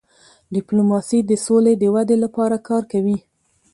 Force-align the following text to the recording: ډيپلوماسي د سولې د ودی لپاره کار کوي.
ډيپلوماسي 0.55 1.19
د 1.29 1.31
سولې 1.45 1.73
د 1.77 1.83
ودی 1.95 2.17
لپاره 2.23 2.57
کار 2.67 2.83
کوي. 2.91 3.17